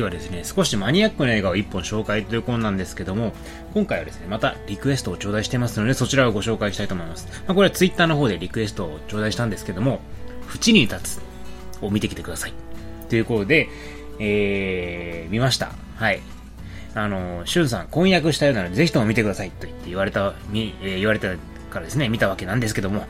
[0.00, 3.32] 次はですね、少しマニアックな映画を1本紹介ということなんですけども、
[3.74, 7.28] 今回はですね、またリクエストを頂戴してますので、そちらをご紹介したいと思います。
[7.46, 10.00] まあ、これは Twitter の方でリクエストを頂戴したんですけども、
[10.54, 11.20] 縁に立つ
[11.82, 12.54] を見てきてください。
[13.10, 13.68] ということで、
[14.18, 15.72] えー、見ました。
[15.96, 16.20] はい。
[16.94, 21.28] あの、しゅんさん、婚約したようなので、ぜひとも見てくださいと言って言われた、み、えー、言われた
[21.70, 23.04] からですね、見たわけなんですけども、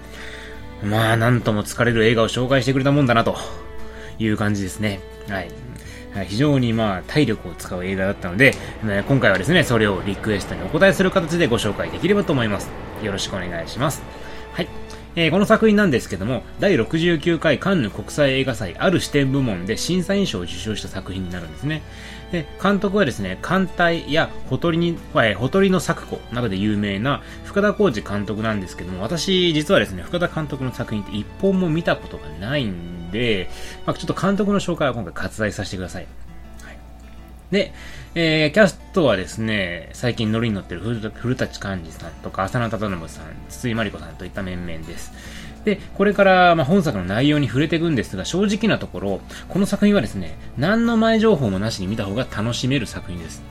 [0.82, 3.37] まあ、なんとも疲れる映画を紹介してくれたもんだな、と
[4.18, 5.01] いう感じですね。
[5.29, 5.51] はい。
[6.27, 8.55] 非常にまあ体力を使う映画だったので、
[9.09, 12.70] 今回はですね、それをリクエストにお答えする形でご紹介できればと思います。
[13.02, 14.02] よろしくお願いします。
[15.20, 21.83] えー、この作品なんですけども、第69回カンヌ国際映画祭ある視点部門で審査員賞を受賞した作品になるんですね。
[22.33, 33.51] で、監督はですね、艦隊やほとりに、えー、ほとりの作庫などで有名な深田浩二監督なんですけども、私実はですね、深田監督の作品って一本も見たことがないんで、
[33.85, 36.07] まあ、ちょっと監督の紹介は今回割愛させてください。
[37.51, 37.73] で、
[38.15, 45.12] えー、キャストはですね、最近ノリに乗ってる古舘寛治さんとか浅野忠信さん、筒井真理子さんといった面々です。
[45.65, 53.42] で、これから、まあ、本作の内容に触れていくんですが、正直なところ、この作品はですね、何の前情報もなしに見た方が楽しめる作品です。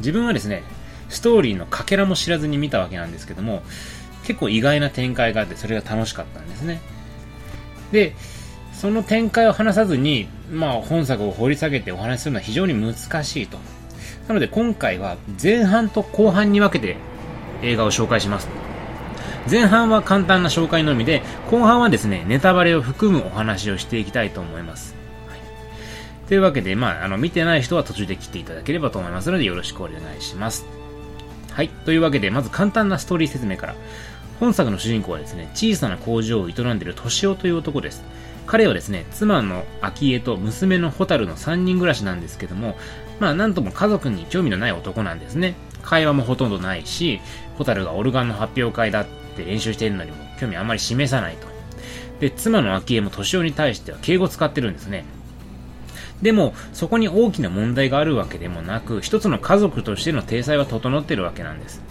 [0.00, 0.62] 自分はですね、
[1.08, 3.62] ストーリーのかけらも知らずに見たわけなんですけども、
[4.24, 6.80] 結構意外な展開があって、それが楽しかったんですね。
[7.92, 8.14] で、
[8.72, 12.94] その展開を話さずに、まあ、本作を掘り下げてお話しするのは非常に難
[13.24, 13.58] しいと。
[14.28, 16.96] なので今回は前半と後半に分けて
[17.62, 18.48] 映画を紹介します。
[19.50, 24.96] 前半は簡単な紹介のみで、後半はですね、ネタバレを含むお話をしていきたいと思います。
[25.28, 25.40] はい、
[26.26, 30.66] というわけで、まあ、あの、見てない人は途中で切っていただければと思いますので、よろしくお願いします。
[31.52, 31.68] はい。
[31.68, 33.76] というわけで、まず簡単なストーリー説明から。
[34.40, 38.02] 本作の主人公はですね、小さな工場を営んでいる敏夫という男です。
[38.46, 42.76] 彼はですね、妻の昭恵と娘の蛍の3人暮らしなんですけども、
[43.18, 45.54] まあなんとも家族に興味のない男なんですね。
[45.82, 47.20] 会話もほとんどないし、
[47.58, 49.06] 蛍がオルガンの発表会だっ
[49.36, 51.46] て練習しているのにも興味あんまり示さないと。
[52.20, 55.04] で、妻の昭恵も年男に対しては敬語使ってるんですね。
[56.22, 61.82] でも、そこに大きな問題があるわけでもなく、一つの家族としての体裁は整ってるわけなんです。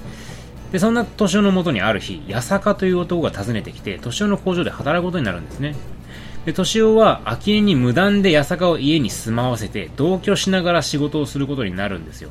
[0.72, 5.76] で、そんな年男のもとにある日、八坂という男が訪ねてきて、年男の工場で働くことになるんですね。
[6.46, 12.30] で、敏夫は昭恵に無断で八坂を家に住まわせて同居しながら仕事をすることになるんですよ。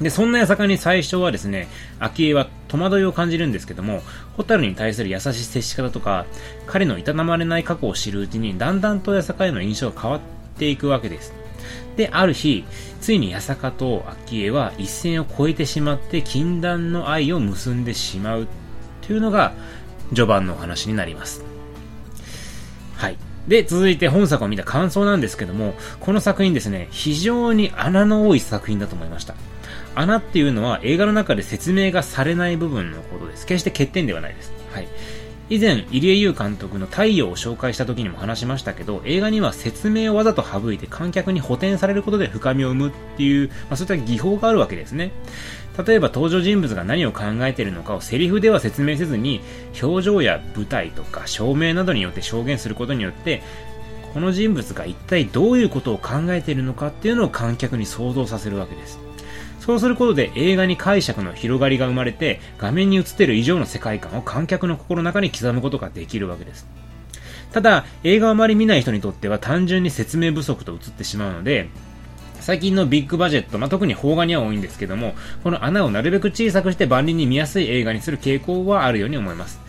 [0.00, 1.68] で、そんな八坂に最初はですね、
[1.98, 4.02] 昭恵は戸惑いを感じるんですけども、
[4.36, 6.24] 蛍に対する優しい接し方とか、
[6.66, 10.20] 彼のいたたまれない過去を知るうちに、だんだんと八坂への印象が変わっ
[10.56, 11.34] ていくわけです。
[11.96, 12.64] で、ある日、
[13.00, 18.46] ついに八坂と昭恵は一線を越えてしまって禁断の愛を結んでしまう
[19.02, 19.52] というのが
[20.10, 21.47] 序盤のお話になります。
[23.48, 29.34] で、続いて本作を見た感想なんですけども、この作品ですね、非常に穴の多い作品だと思いました。
[29.94, 33.46] 穴っていうのは映画の中で説明がされない部分のことです。
[33.46, 34.52] 決して欠点ではないです。
[34.70, 34.88] はい。
[35.50, 45.10] 以前、入江優監督の太陽を紹介した時にも話しましたけど、映画には説明をわざと省いて観客に補填されることで深みを生むっていう、まあ、そういった技法があるわけですね。
[45.86, 49.40] 例えば登場人物が何を考えているのかをセリフでは説明せずに、
[49.80, 53.42] 表情や舞台とか照明などによって証言することによって、
[54.12, 58.98] この人物が一体どういうことを考えているのかっていうのを観客に想像させるわけです。
[59.60, 66.66] そうすることで映画に解釈の広がりが生まれて、画面に映っている以上の世界観を観客の心の中に刻むことができるわけです。
[67.52, 71.68] ただ、映画をあまり見ない人にとっては単純に説明不足と映ってしまうので、
[72.48, 75.14] 最近のビッグバジェット、まあ、特に邦画には多いんですけども、
[75.44, 79.60] この穴をなるべく小さくして万人に見やすい映画にする傾向はあるように思います。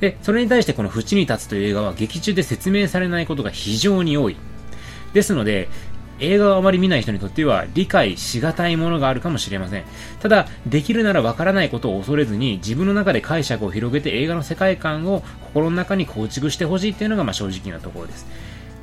[0.00, 4.36] で、それに対してこの縁に立つという映画は劇中で説明されないことが非常に多い。
[5.14, 5.70] ですので、
[6.20, 9.84] 映画をあまり見ない人にとっては理解しがたいものがあるかもしれません。
[10.20, 18.26] ただ、できるならわからないことを恐れずに自分の中で解釈を広げて映画の世界観を心の中に構築してほしいっていうのがまあ正直なところです。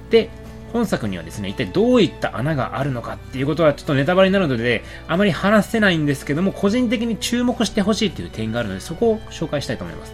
[0.10, 0.32] で、
[0.74, 10.14] 本作にはですね、一体どういった穴があるのかっていうことはちょっとネタバレになるので、あまり話せないんですけども、個人的に注目してほしいという点があるので、そこを紹介したいと思います。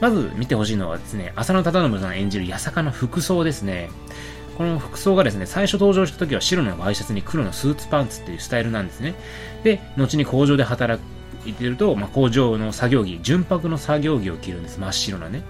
[0.00, 3.88] まず見てほしいのはですね、浅野忠信さん演じる八坂の服装ですね。
[4.58, 9.14] この服装がですね、最初登場した時は白のワイシャツに黒のスーツパンツっていうスタイルなんですね。
[9.62, 11.00] で、後に工場で働
[11.46, 14.80] いてると、まあ、工場の作業着、純白の作業着を着るんです。
[14.80, 15.42] 真っ白なね。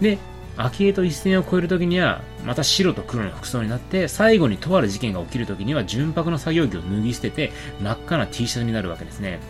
[0.00, 0.18] で、
[0.56, 9.40] 昭恵と一線を越えるときには、また白と黒の服装になって、最後にとある事件が起きるときには、純白の作業着を脱ぎ捨てて、真っ赤な T シャツになるわけですね。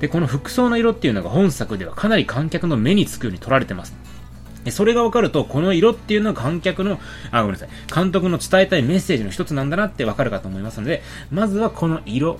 [0.00, 3.94] で、この服装の色っていうのが本作ではかなり観客の目につくように撮られてます。
[4.70, 7.00] それが分かると、この色っていうのは観客の、
[7.30, 12.38] あ、ごめんなさい、監督の伝えたいメッセージの一つなんだなって分かるかと思いますので、まずはこの色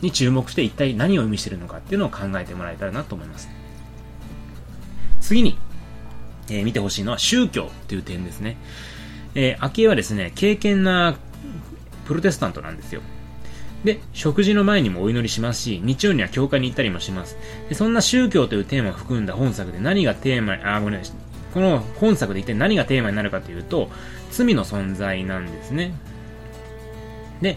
[0.00, 3.48] に注目して一体何を意味してるのかっていうのを考えてもらえたらなと思います。
[5.20, 5.58] 次に、
[6.50, 8.56] えー、見てほしいのは宗教っていう点ですね。
[9.34, 11.16] えー、昭恵はですね、敬虔な
[12.06, 13.00] プロテスタントなんですよ。
[13.84, 17.36] で、食事の前にもお祈りしますし、日曜には教会に行ったりもします。
[17.68, 21.16] でそんな宗教というテーマを含んだ本作で何がテーマ、あ、ごめんなさい。
[21.54, 23.90] この本作で一体何がテーマになるかというと、
[24.30, 25.94] 罪の存在なんですね。
[27.40, 27.56] で、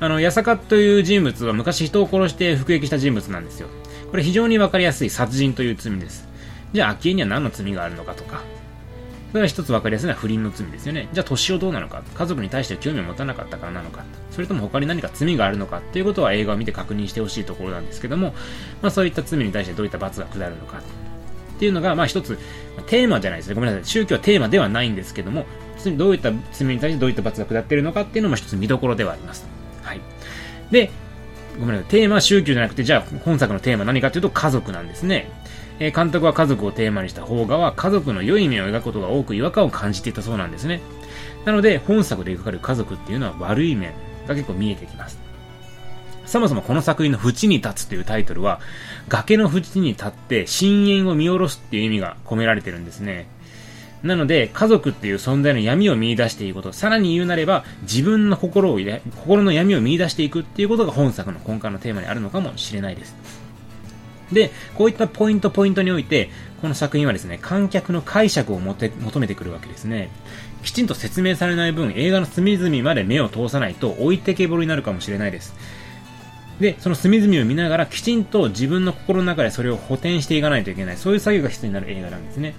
[0.00, 3.68] あの、八坂という人物は昔人を殺して服役した人物なんですよ。
[4.10, 6.29] これ非常にわかりやすい殺人という罪です。
[6.72, 8.42] じゃあ、昭恵には何の罪があるのかとか、
[9.30, 11.08] それは一つ分かりやすいのは不倫の罪ですよね。
[11.12, 18.34] じゃあ、年をどうなのか、家族に対して興味を持たなかったからなのか、それとも他に何か罪があるのかっていうことは映画を見て確認してほしいところなんですけども、
[18.82, 22.38] まあそういった罪に対してどういった罰が下るのかっていうのが、まあ一つ、
[22.86, 23.54] テーマじゃないですね。
[23.54, 23.84] ごめんなさい。
[23.84, 25.46] 宗教はテーマではないんですけども、
[25.96, 29.46] どういった罪に対してどういった罰が下っているのかっていうのも一つ見どころではあります。
[29.82, 30.00] はい。
[30.70, 30.90] で、
[31.58, 31.90] ごめんなさい。
[31.90, 35.30] テーマは宗教じゃなくて、じゃあ本作のテーマは何かというと家族なんですね。
[35.80, 40.82] え監督は家族をテーマにした邦画は家族の良い面を描くことが多く違和感を感じていたそうなんですね。
[41.46, 43.94] なので、本作で描かれる家族っていうのは悪い面
[44.28, 45.18] が結構見えてきます。
[46.26, 48.60] そもそもこの作品の縁に立つというタイトルは、
[49.08, 53.26] 崖の縁に立って深淵を見下ろすっていう意味が込められてるんですね。
[54.02, 58.78] なので、家族っていう存在の闇を見出していくこと、さらに言うなれば、自分の心を
[59.16, 63.39] 心の闇を見出していくっていうことが本作の根幹のテーマにあるのかもしれないです。
[64.32, 66.30] で、こういったポイントポイントにおいて、
[66.60, 70.10] この作品はですね、観客の解釈を求めてくるわけですね。
[70.62, 75.54] きちんと説明されない分、映画の隅々まで目を通さないと置いてけぼりになるかもしれないです。
[76.60, 80.96] で、その隅々を見ながらきちんと自分の心の中でそれを補填していかないといけない。
[80.98, 82.54] そういう作業が必要になる映画なんですね。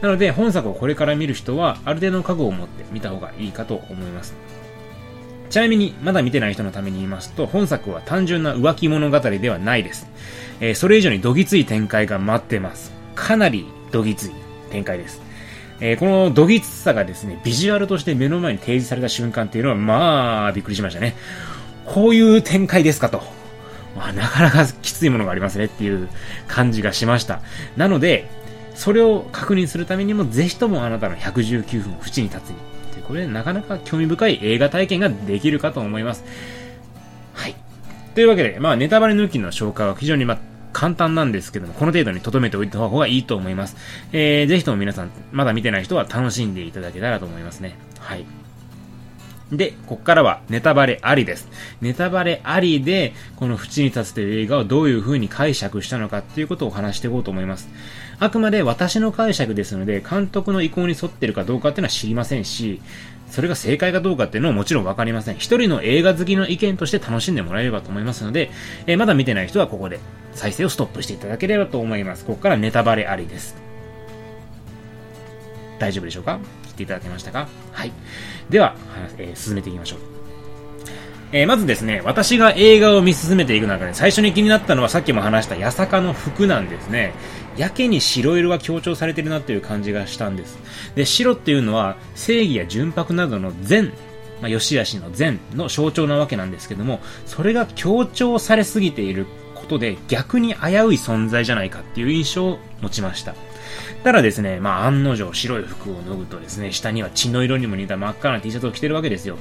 [0.00, 4.34] なので、本作をこれから見る人は、ある程度の覚悟を持って見た方がいいかと思います。
[5.50, 10.06] ちなみに、まだ見てない人のために言いますと、本作は単純な浮気物語ではないです。
[10.60, 12.92] えー、それ以上にどぎつい展開が待ってます。
[13.14, 14.30] かなりどぎつい
[14.70, 15.20] 展開です。
[15.80, 21.14] えー、このどぎつさがですね、ビジュアルとして目の前に提示された瞬間っていうのは、まあ、びっくりしましたね。
[21.84, 23.22] こういう展開ですかと。
[23.96, 26.08] まあ、なかなかきついものがありますねっていう
[26.48, 27.40] 感じがしました。
[27.76, 28.28] なので、
[28.74, 32.56] それを確認するためにも、ぜひともあなたの119分を縁に立つに。
[33.06, 36.24] これ、なかなか興味深い映画体験ができるかと思います。
[38.16, 40.38] というわけで、まあ、ネタバレ抜きの紹介は非常に、まあ、
[40.72, 43.76] 簡単なんですけども、この程度に留めておいた方がいいと思います。
[44.10, 47.76] えー、ぜひとも皆さん、まだ見てない人は楽しんでいただけたらと思いますね。
[47.98, 48.24] はい。
[49.52, 51.46] で、こっからはネタバレありです。
[51.82, 57.68] ネタバレありで、この縁に立つという映画をどういう風に解釈したのかっていうことをお話していこうと思います。
[58.18, 62.80] あくまで私の解釈ですので、監督の意向に沿ってるかどうかっていうのは知りませんし、
[63.30, 65.36] それが正解かどうかっていうのももちろんわかりません。
[65.36, 68.50] 一人の映画好きの意見として楽しんでもらえればと思いますので、
[68.86, 70.00] えー、まだ見てない人はここで
[70.32, 72.24] 再生をストップしていただければと思います。
[72.24, 73.56] ここからネタバレありです。
[75.78, 76.40] 大丈夫でしょうか？
[76.68, 77.48] 聞いていただけましたか？
[77.72, 77.92] はい。
[78.48, 78.74] では、
[79.18, 80.15] えー、進めていきましょう。
[81.32, 87.14] えー、まずですね、私が映画を見進めていく中で最初に気になったのはさっきも話した八坂の服なんですね。
[87.56, 90.58] やけに白色が強調されてるなっていう感じがしたんです。
[90.94, 93.92] で、白っていうのは正義や純白などの善、
[94.40, 103.34] まあ、吉しの善の象徴なわけなんですけども、それが強調されすぎていることで逆に危うい存在じゃないかっていう印象を持ちました。
[104.04, 109.38] ただですね、まあ案の定白い服を脱ぐとですね、下には血の色にも似た真っ赤な T シャツを着てるわけですよ。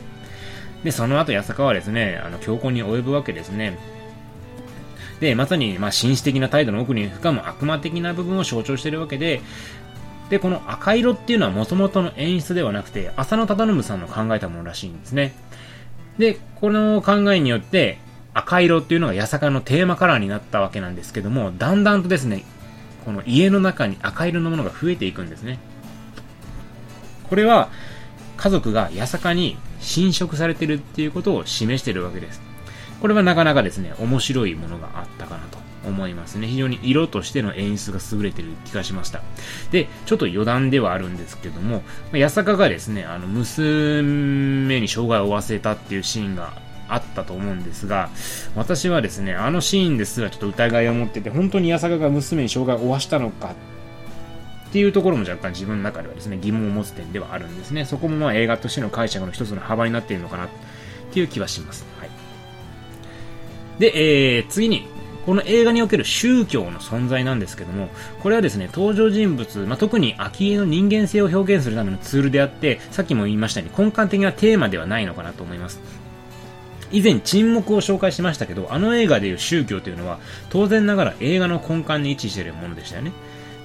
[0.85, 3.75] で、その後、八坂はですね、あの、強行に及ぶわけですね。
[5.19, 9.41] で、まさに、まあ、紳士的な態度の奥に深む悪魔的な部分を象徴しているわけで、
[10.29, 15.33] で、この赤色っていうのは元々の演出ではなくて、浅野忠信さんの考えたものらしいんですね。
[16.19, 17.97] で、この考えによって、
[18.35, 22.43] 赤色っていうのが八坂のテーマカラーになったわけなんですけども、だんだんとですね、
[23.05, 25.57] この家の中に赤色のものが増えていくんですね。
[27.27, 27.69] これは、
[28.37, 32.41] 家族が八坂に侵食されてるっていうことを示してるわけです。
[33.01, 36.47] これはなかなかですね、面白いものがあったかなと思いますね。
[36.47, 39.21] 非常に色としての演出が優れてる気がしました。
[39.71, 46.53] で、ちょっと余談ではあるんですけども、八坂がですね、あの、娘に障害を負わせたっていうシーンが
[46.87, 48.09] あったと思うんですが、
[48.55, 53.53] 私はですね、あのシーンですらちょっと疑いを持ってて、本当に八坂が娘に障害を負わしたのか
[54.75, 57.85] っていうところも若干自分の中ではですね、疑問を持つ点ではあるんですね。
[57.85, 60.49] そこもまあ映画としての解釈の一つの幅になっているのかなっ
[61.13, 61.85] ていう気はします。
[61.97, 62.09] はい。
[63.79, 64.85] で、えー、次に、
[65.25, 67.87] この映画における宗教の存在なんですけども、
[68.21, 75.79] これはですね、登場人物、まあ、特に昭恵の人間性を表現するためのツールであって、さっきも言いましたように根幹的なテーマではないのかなと思います。
[76.91, 83.13] 以前沈黙を紹介しましたけど、あの映画でいう宗教というのは、当然ながら映画の根幹に位置しているものでしたよね。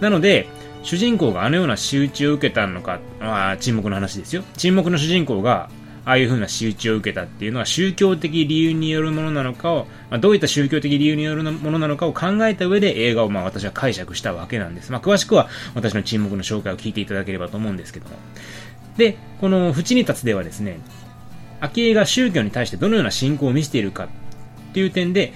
[0.00, 0.46] なので、
[0.82, 4.42] 主人公があのような仕打ちを受けたのか、あ沈黙の話ですよ。
[4.56, 5.68] 沈黙の主人公が
[6.04, 14.90] ああいう風な仕打ちを受けたっていうのは宗教的理由によるものなのかを、まあ、どういった宗教的理由によるものなのかを考えた上で映画をまあ私は解釈したわけなんです。
[14.90, 18.16] まあ、詳しくは私の沈黙の紹介を聞いていただければと思うんですけども。
[18.96, 20.80] で、この縁に立つではですね、
[21.60, 24.08] 昭恵が宗教に対してどのような信仰を見せているかっ
[24.72, 25.32] ていう点で、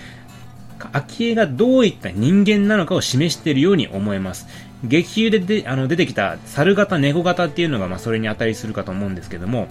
[0.93, 4.47] 昭恵がどういった人間なのかを示しているように思えます。
[4.85, 9.69] 劇中でであの出てきた猿型、猫型っていうのがまあそれに値するかと思うんですけども、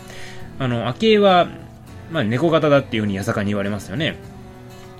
[0.60, 1.48] あの、昭恵は、
[2.12, 4.18] まあ、猫型だっていうふうに八坂に言われますよね。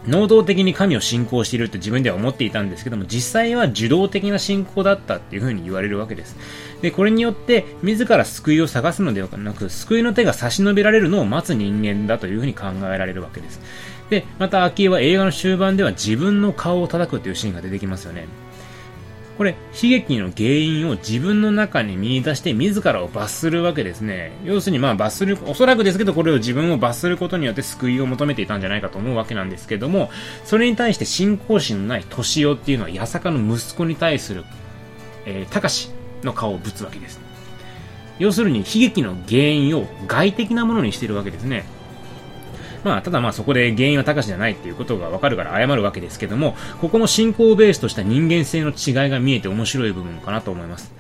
[0.08, 6.36] 能動的に神を信仰しているって自分では思っていたんですけども、実際は受動的な信仰だったっていうふうに言われるわけです。
[6.82, 13.62] で、これによって、自ら救いを探すのではなく、救いの手が差し伸べられるのを待つ人間だというふうに考えられるわけです。
[14.10, 18.28] で、また、昭恵は映画の終盤では自分の顔を叩くというシーンが出てきますよね。
[19.38, 24.32] これ、悲劇の原因を自分の中に見出して自らを罰するわけですね。
[24.44, 30.12] 要するにまあ罰する、おそらくですけどこれを自分を罰することによって救いを求めていたんじゃないかと思うわけなんですけども、
[30.46, 34.46] それに対して信仰心のない敏夫っていうのは八坂の息子に対する、
[35.26, 35.90] えー、高し
[36.24, 37.20] の顔をぶつわけです。
[38.20, 41.66] 要するに悲劇の原因を外的なものにしてるわけですね。
[42.84, 50.94] まあ、ただまあそこで原因は高しじゃないっていうことがわかるから謝るわけですけども、ここの信仰をベースとした人間性の違いが見えて面白い部分かなと思います。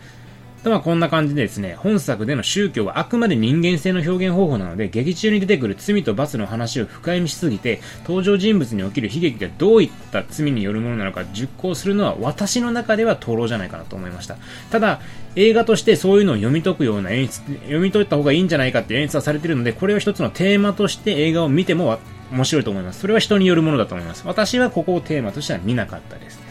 [0.70, 14.38] まあこんな感じでですね、本作での宗教はあくまで人間性の表現方法なので、劇中に出てくる罪と罰の話を深読みしすぎて、登場人物に起きる悲劇がどういった罪によるものなのか熟考するのは私の中では灯籠じゃないかなと思いました。
[14.72, 15.02] ただ、
[15.36, 21.98] 映画としてそういうのを読み解くような演出、読み解いた方がいいんじゃないかって演出はされているので、これを一つのテーマとして映画を見ても
[22.32, 23.00] 面白いと思います。
[23.00, 24.24] それは人によるものだと思います。
[24.26, 26.43] 私はここをテーマとしては見なかったです。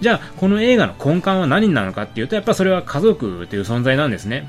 [0.00, 4.48] じゃあ、この映画の根幹は何なのかっていうと、やっぱそれは家族という存在なんですね。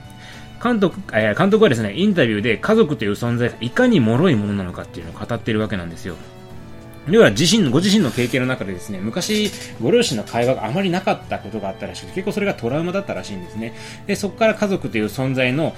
[0.64, 6.16] 監督、えー、監督はですね、インタビューで家族という存在がいかに脆いものなのかっていうのを語っているわけなんですよ。
[7.10, 13.74] 要は自身、ご自身の経験の中でですね、昔、ご両親の会話があまりなかったことがあったらしくて、結構それがトラウマだったらしいんですね。
[14.06, 15.76] で、そこから家族という存在の、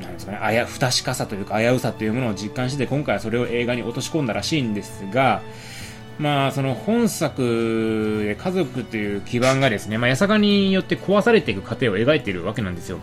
[0.00, 5.42] なんですかね、あや、不確かさというか危うさというものを実感して、今回はそれを映画に落とし込んだらしいんですが、
[6.18, 12.98] まあ、その本作で家族という基盤がですね、まあ、八坂によって壊されていく過程を描いているわけなんですよ。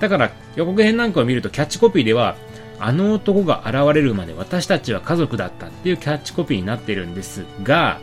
[0.00, 2.36] だから予告編なんかを見るとキャッチコピーでは、
[2.78, 8.00] あの男が現れるまで私たちは家族だったっていうキャッチコピーになっているんですが、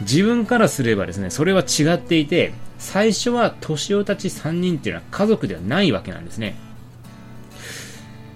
[0.00, 6.56] 自分からすればですね、それは違っていて、最初は年男たち3人っていうのは家族ではないわけなんですね。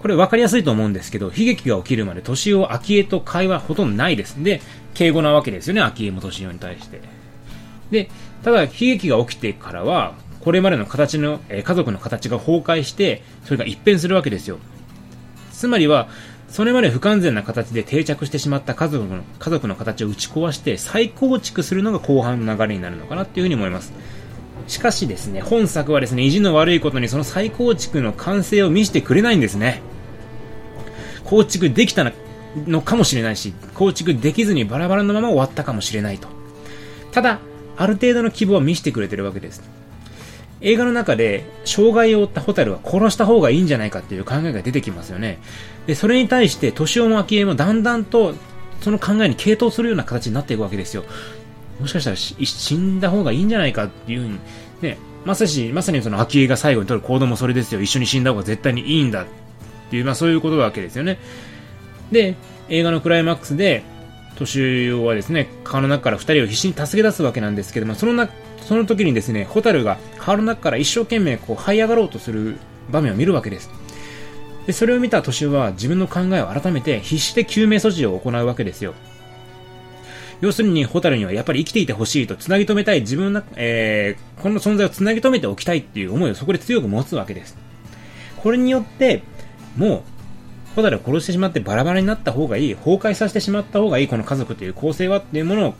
[0.01, 4.43] これ分かりやすいと思うんですけど、悲劇が起きるまで年男昭恵と会話ほとんどないです。
[4.43, 4.61] で、
[4.95, 7.01] 敬語なわけですよね、昭恵も年男に対して。
[7.91, 8.11] で、
[8.43, 14.59] ただ悲劇が起きてからは、これまでの形の、え、家族の形が崩壊して、それが一変するわけですよ。
[15.53, 16.09] つまりは、
[16.49, 23.93] それまで不完全な形で定着してしまった家族の、家族の形を打ち壊して再構築するのが後半の流れになるのかなっていうふうに思います。
[24.69, 29.81] しかしですね、本作はですね、意地の悪いことにその再構築の完成を見せてくれないんですね。
[31.25, 32.11] 構築できた
[32.67, 36.29] のかもしれないし、構築できずにバラバラのまま終わったかもしれないと。
[37.13, 37.41] ただ、
[37.77, 39.63] ある程度の希望は見せてくれてるわけです。
[40.61, 45.39] 映画の中で、障害を負ったホタルは殺した方がいいんじゃないかっていう考えが出てきますよね。
[45.87, 48.35] で、それに対して、年尾も昭恵もだんだんと、
[48.83, 51.05] その考えに傾倒するような形になっていくわけですよ。
[51.81, 54.39] もしかしたら死んだ方がいいんじゃないかっていうふうに、
[54.83, 57.81] ね、まさし、まさにその昭恵が最後に取る行動もそれですよ。
[57.81, 59.27] 一緒に死んだ方が絶対にいいんだっ
[59.91, 61.19] ていう、まあそういうことなわけですよね。
[62.11, 62.37] で、
[62.69, 63.83] 映画のクライマックスで、
[64.37, 68.29] 年男はですね、川の中から二人を必死に助け出すわけなんですけども、そのな、
[68.61, 72.57] その時にですね、ホタルが川の中から一生懸命こう這い上がろうとする
[72.91, 73.71] 場面を見るわけです。
[74.67, 78.95] で、それを見た年は自分の考えを改めて必死で救命措置を行うわけですよ。
[80.41, 87.57] 要するに、ホタルにはやっぱり生きていてほしいと、繋ぎ止めたい、自分の、えー、この存在を繋ぎ止めておきたいっていう思いをそこで強く持つわけです。
[88.37, 89.23] これによって、
[89.77, 90.03] もう、
[90.77, 95.73] ホタルを殺してしまってバラバラになった方がいい、崩壊させてしまった方がいい、この家族という構成はっていうものを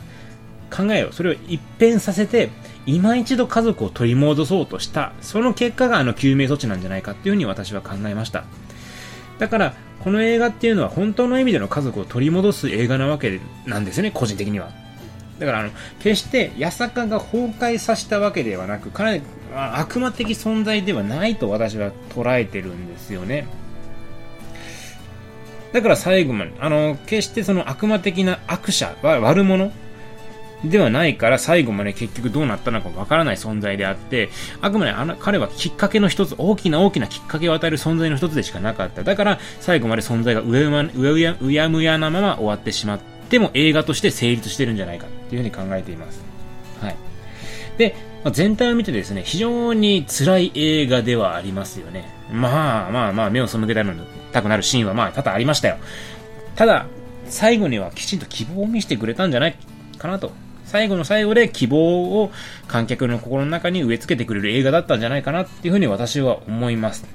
[0.69, 2.49] 考えを、それを一変させて、
[2.85, 8.43] 今一度家族を取り戻そうとした、その結果があの救命措置なんじゃないかっていうふうに私は考えました。
[9.39, 14.69] だから、この映画っていうのは本当の意味での家族を取り戻す映画なわけなんですよね、個人的には。
[15.39, 15.69] だからあの、
[15.99, 19.21] 決して八坂が崩壊させたわけではなく、かなり
[19.55, 23.47] 悪魔的存在ではないと私は捉えてるんですよね。
[25.71, 29.71] だから最後まで、あの、決してその悪魔的な悪者、悪者
[30.63, 34.29] ではないから最後まで結局どうなったのかわからない存在であって、
[34.61, 39.03] あくまであの彼はきっかけの一つ、大きな大きなきっかけを与える存在の一つでしかなかった。
[39.03, 42.99] だから最後まで存在がうやうやうやうやむやなまま終わってしまっ
[43.29, 46.21] ても映画として成立してるんじゃないかっていうふうに考えています。
[46.81, 46.95] はい。
[47.77, 52.13] で、まあ、全体を見てですね、非常に辛い映画ではありますよね。
[52.31, 53.83] まあまあまあ、目を背けた
[54.41, 55.77] くなるシーンはまあ多々ありましたよ。
[56.55, 56.85] ただ、
[57.25, 59.55] 最後にはきちんと希望を見せてくれたんじゃない
[59.97, 60.31] かなと
[60.69, 62.31] 最後の最後で希望を
[62.67, 67.05] 観客の心の中に植え付けてくれる映画だったんじゃないかなっていうふうに私は思います。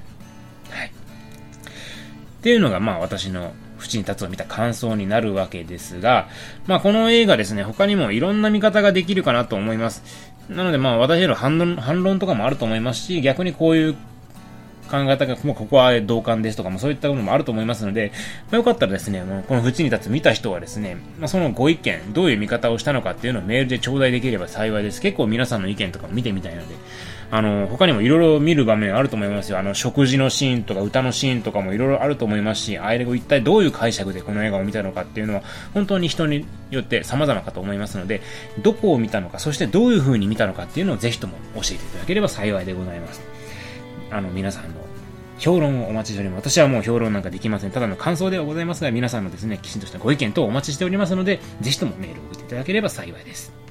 [0.70, 0.88] はい。
[0.88, 0.90] っ
[2.42, 6.28] ていうのがまあ私の縁に立つを見た感想になるわけですが、
[6.66, 10.02] まあこの映画ですね、他にもいろんな見方ができるかなと思います。
[10.49, 13.96] なのでまあ私への反論、反論とかもあると思いますし、逆にこういう
[14.91, 18.12] 考え方が、もうここは同感ですとかもそういったものもあると思いますので、
[18.50, 25.00] まあ、よかったらですね、もうこの縁に立つ見た人はですね、まあ、そのご意見、どういう見方をしたのかっていうのをメールで頂戴できれば幸いです。
[25.00, 26.75] 結構皆さんの意見とかも見てみたいので、
[27.31, 29.59] あの、他にもいろいろ見る場面あると思いますよ。
[29.59, 38.21] あの、食事のシーンとか歌のシーンとかもいろいろあると思いますし、あれを一体どういう解釈でこの映画を見たのかっていうのは、本当に人によって様々かと思いますので、
[38.62, 43.21] どこを見たのか、そしてどういう風に見たのかっていうのをぜひとも教えていただければ幸いでございます。
[44.14, 44.80] あの、皆さんの
[45.38, 46.50] 評論をお待ちしております。
[46.50, 47.73] 私はもう評論なんかできません。
[47.73, 53.63] ただの感想ではございますが、皆さんのですね、きちんとしたご意見等をお待ちしておりますので、ぜひともメールを送っていただければ幸いです。